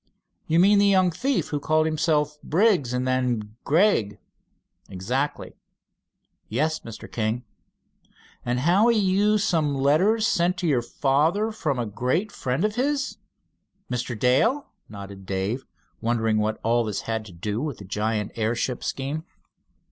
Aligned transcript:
"You 0.47 0.59
mean 0.59 0.79
the 0.79 0.87
young 0.87 1.11
thief 1.11 1.49
who 1.49 1.59
called 1.59 1.85
himself 1.85 2.39
Briggs, 2.41 2.91
and 2.91 3.07
then 3.07 3.55
Gregg?" 3.63 4.17
"Exactly." 4.89 5.53
"Yes, 6.49 6.79
Mr. 6.79 7.05
King." 7.11 7.43
"And 8.43 8.61
how 8.61 8.87
he 8.87 8.97
used 8.97 9.47
some 9.47 9.75
letters 9.75 10.25
sent 10.25 10.57
to 10.57 10.67
your 10.67 10.81
father 10.81 11.51
from 11.51 11.77
a 11.77 11.85
great 11.85 12.31
friend 12.31 12.65
of 12.65 12.73
his?" 12.73 13.17
"Mr. 13.91 14.17
Dale?" 14.17 14.71
nodded 14.89 15.27
Dave, 15.27 15.65
wondering 16.01 16.39
what 16.39 16.59
all 16.63 16.83
this 16.83 17.01
had 17.01 17.23
to 17.25 17.31
do 17.31 17.61
with 17.61 17.77
the 17.77 17.85
giant 17.85 18.31
airship 18.35 18.83
scheme. 18.83 19.23